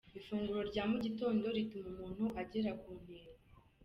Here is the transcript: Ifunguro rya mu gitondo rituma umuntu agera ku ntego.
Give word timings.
Ifunguro 0.19 0.61
rya 0.69 0.83
mu 0.91 0.97
gitondo 1.05 1.45
rituma 1.57 1.85
umuntu 1.91 2.25
agera 2.41 2.71
ku 2.81 2.89
ntego. 3.03 3.33